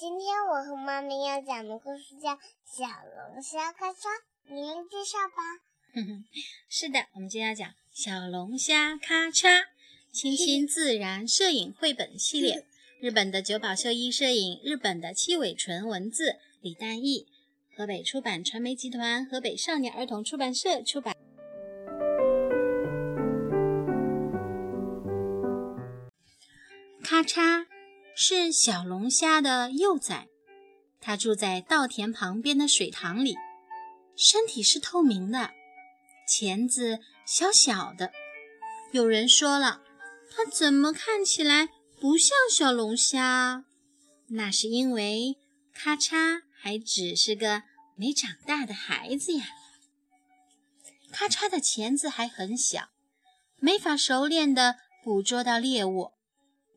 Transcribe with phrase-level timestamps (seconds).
[0.00, 2.30] 今天我和妈咪要讲的故事叫
[2.64, 3.96] 《小龙虾咔嚓》，
[4.48, 5.60] 你来介绍吧。
[6.70, 9.60] 是的，我们今天要讲《小龙虾咔嚓》
[10.10, 12.64] 清新 自然摄影绘本系列，
[12.98, 17.26] 日本的久保秀一摄影，日本的七尾纯文字，李丹义，
[17.76, 21.14] 河北出版传媒集团、河北少年儿童出版社出版。
[27.04, 27.66] 咔嚓，
[28.22, 30.28] 是小龙虾的幼崽，
[31.00, 33.34] 它住在稻田旁边的水塘里，
[34.14, 35.52] 身体是透明的。
[36.28, 38.12] 钳子小小的，
[38.92, 39.80] 有人说了，
[40.30, 43.64] 它怎么看起来不像小龙虾？
[44.28, 45.38] 那是因为
[45.72, 47.62] 咔嚓还只是个
[47.96, 49.46] 没长大的孩子呀。
[51.10, 52.90] 咔嚓的钳子还很小，
[53.60, 56.12] 没法熟练地捕捉到猎物。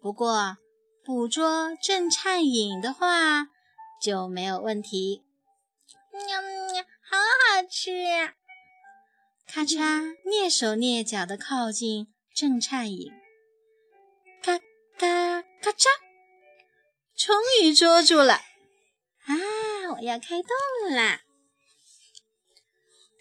[0.02, 0.58] 不过，
[1.06, 3.50] 捕捉正颤影的话
[4.02, 5.22] 就没有问题。
[6.14, 7.92] 喵喵，好好吃。
[9.46, 13.12] 咔嚓，蹑手蹑脚地靠近正颤影，
[14.42, 15.86] 咔咔咔嚓，
[17.18, 18.36] 终于捉住了！
[19.26, 19.36] 啊，
[19.98, 21.24] 我要开动啦！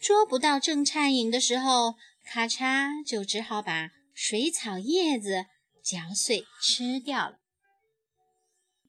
[0.01, 5.47] 捉不到正颤影的时候，咔嚓就只好把水草叶子
[5.83, 7.39] 嚼碎吃掉了。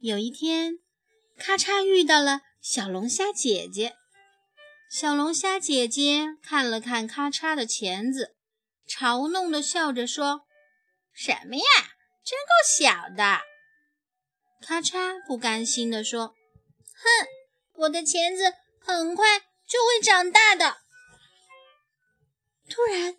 [0.03, 0.79] 有一天，
[1.37, 3.95] 咔嚓遇到了小龙虾姐姐。
[4.91, 8.35] 小龙虾姐姐看了看咔嚓的钳子，
[8.85, 10.41] 嘲弄地笑着说
[11.15, 11.63] ：“什么呀，
[12.21, 13.43] 真够小的！”
[14.59, 16.35] 咔嚓不甘心地说
[17.01, 17.27] ：“哼，
[17.75, 20.79] 我的钳子很快就会长大的。”
[22.69, 23.15] 突然，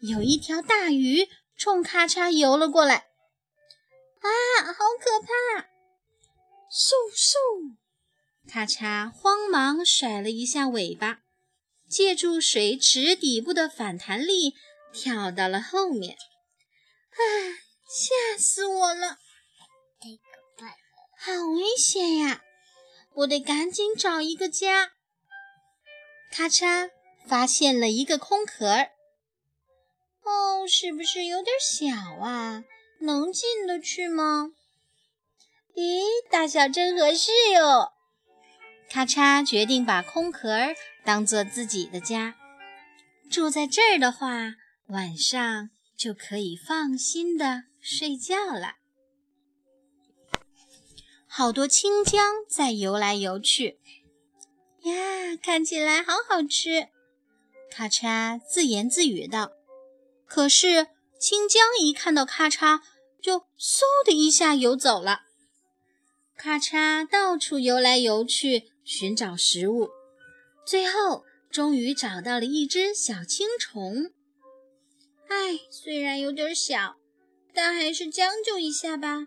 [0.00, 1.28] 有一条大鱼
[1.58, 3.10] 冲咔嚓游了过来
[4.22, 5.68] ，“啊，好可怕！”
[6.70, 7.76] 嗖嗖。
[8.48, 11.22] 咔嚓，慌忙甩了一下尾巴，
[11.88, 14.54] 借助水池底部的反弹力，
[14.92, 16.16] 跳到了后面。
[17.10, 17.18] 啊，
[17.88, 19.18] 吓死我了！
[20.00, 20.76] 太可怕了，
[21.18, 22.42] 好危险呀！
[23.14, 24.92] 我得赶紧找一个家。
[26.30, 26.90] 咔嚓，
[27.26, 28.68] 发现了一个空壳。
[30.22, 32.64] 哦，是不是有点小啊？
[33.00, 34.52] 能进得去吗？
[35.74, 37.92] 咦，大小正合适哟。
[38.88, 42.34] 咔嚓，决定把空壳儿当做自己的家，
[43.30, 44.54] 住在这儿的话，
[44.88, 48.74] 晚上就可以放心的睡觉了。
[51.26, 53.78] 好多青江在游来游去，
[54.82, 56.88] 呀，看起来好好吃。
[57.70, 59.52] 咔嚓自言自语道。
[60.26, 60.88] 可是
[61.20, 62.80] 青江一看到咔嚓，
[63.22, 65.22] 就嗖的一下游走了。
[66.42, 68.72] 咔嚓到处游来游去。
[68.82, 69.90] 寻找食物，
[70.66, 74.10] 最后终于找到了一只小青虫。
[75.28, 76.96] 唉，虽然有点小，
[77.52, 79.26] 但还是将就一下吧。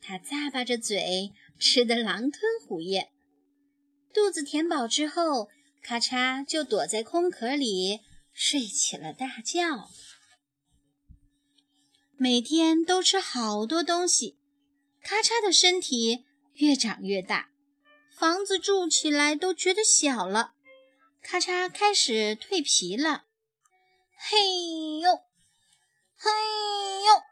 [0.00, 3.10] 它咂巴着嘴，吃得狼吞虎咽。
[4.14, 5.50] 肚子填饱之后，
[5.82, 8.00] 咔嚓就躲在空壳里
[8.32, 9.90] 睡起了大觉。
[12.16, 14.38] 每天都吃好多东西，
[15.02, 16.24] 咔嚓的身体
[16.54, 17.50] 越长越大。
[18.16, 20.54] 房子住起来都觉得小了，
[21.22, 23.24] 咔嚓开始蜕皮了。
[24.16, 24.38] 嘿
[25.00, 25.16] 呦，
[26.16, 26.30] 嘿
[27.04, 27.22] 呦，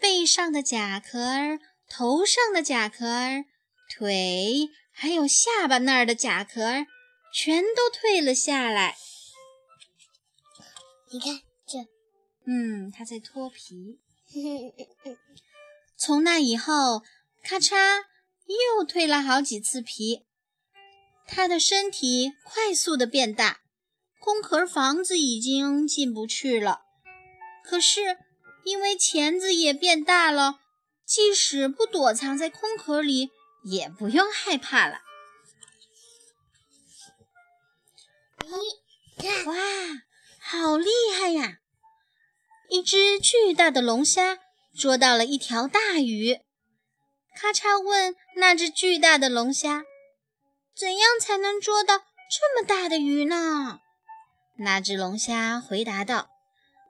[0.00, 3.44] 背上的甲壳儿、头上的甲壳儿、
[3.88, 6.86] 腿还有下巴那儿的甲壳儿，
[7.32, 8.96] 全都退了下来。
[11.10, 11.78] 你看这，
[12.46, 14.00] 嗯，它在脱皮。
[15.96, 17.02] 从那以后，
[17.42, 18.04] 咔嚓。
[18.46, 20.26] 又蜕了好几次皮，
[21.26, 23.62] 它的身体快速的变大，
[24.18, 26.82] 空壳房子已经进不去了。
[27.64, 28.18] 可是
[28.62, 30.60] 因为钳子也变大了，
[31.06, 33.30] 即使不躲藏在空壳里，
[33.64, 35.00] 也不用害怕了。
[39.16, 39.54] 咦，哇，
[40.38, 41.60] 好厉害呀！
[42.68, 44.38] 一只巨大的龙虾
[44.76, 46.40] 捉到了一条大鱼。
[47.36, 49.84] 咔嚓问那只巨大的龙虾
[50.76, 53.80] ：“怎样才能捉到这么大的鱼呢？”
[54.58, 56.28] 那只龙虾回答道：“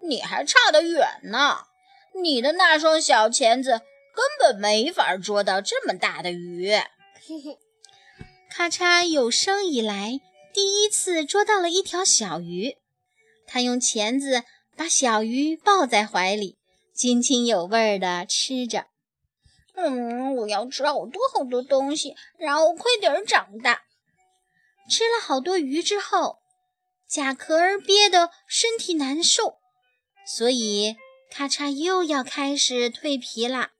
[0.06, 1.64] 你还差得远呢，
[2.22, 3.80] 你的那双小钳子
[4.14, 6.72] 根本没法捉到这么大的鱼。
[8.50, 10.20] ”咔嚓有生以来
[10.52, 12.76] 第一次捉到了一条小鱼，
[13.46, 14.44] 他用钳子
[14.76, 16.58] 把小鱼抱在怀里，
[16.94, 18.86] 津津有味地吃着。
[19.74, 23.82] 嗯，我要吃好多好多东西，然后快点长大。
[24.88, 26.38] 吃了好多鱼之后，
[27.08, 29.58] 甲壳儿憋得身体难受，
[30.24, 30.96] 所以
[31.30, 33.72] 咔嚓又要开始蜕皮啦。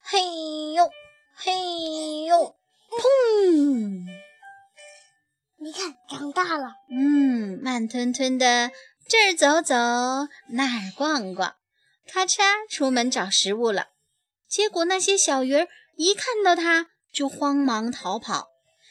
[0.00, 0.90] 嘿呦，
[1.34, 2.56] 嘿呦，
[2.90, 4.06] 砰！
[5.58, 6.74] 你看，长大了。
[6.90, 8.70] 嗯，慢吞吞的
[9.08, 9.74] 这儿走走，
[10.48, 11.54] 那儿逛逛，
[12.06, 13.88] 咔嚓出门找食物了。
[14.48, 18.48] 结果那些小鱼儿一看到它就慌忙逃跑，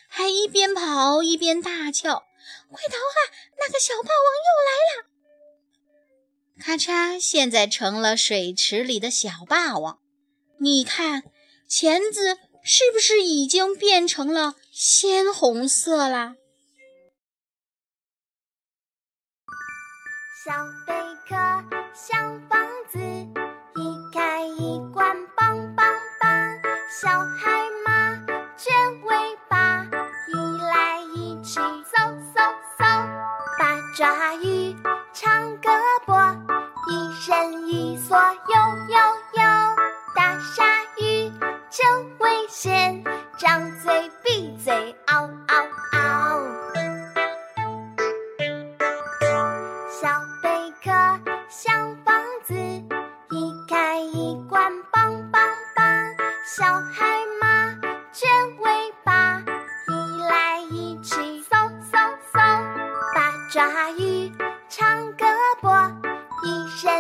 [0.09, 2.23] 还一边跑一边大叫
[2.69, 3.19] ：“快逃啊！
[3.59, 5.09] 那个小霸王又来了！”
[6.59, 9.99] 咔嚓，现在成了水池里的小霸王。
[10.59, 11.23] 你看，
[11.67, 16.35] 钳子是不是已经变成了鲜红色啦？
[20.45, 20.53] 小
[20.85, 20.93] 贝
[21.27, 21.35] 壳，
[21.93, 22.22] 小
[37.23, 38.53] 一身一缩，悠
[38.89, 39.12] 悠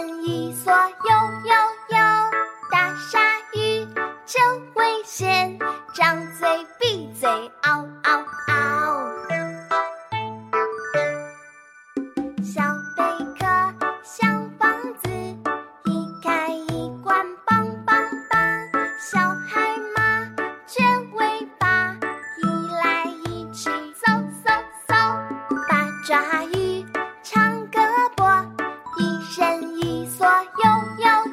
[0.07, 1.72] 一蓑悠悠。
[30.23, 31.32] 左右右